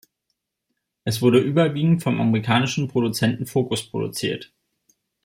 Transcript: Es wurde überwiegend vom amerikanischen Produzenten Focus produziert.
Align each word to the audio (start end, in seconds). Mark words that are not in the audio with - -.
Es 1.03 1.21
wurde 1.21 1.37
überwiegend 1.37 2.01
vom 2.01 2.19
amerikanischen 2.19 2.87
Produzenten 2.87 3.45
Focus 3.45 3.87
produziert. 3.87 4.51